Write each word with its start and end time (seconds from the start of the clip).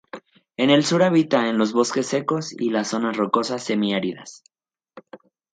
En 0.57 0.71
el 0.71 0.83
sur 0.83 1.03
habita 1.03 1.47
en 1.47 1.59
los 1.59 1.73
bosques 1.73 2.07
secos 2.07 2.53
y 2.59 2.71
las 2.71 2.87
zonas 2.87 3.17
rocosas 3.17 3.63
semiáridas. 3.63 4.43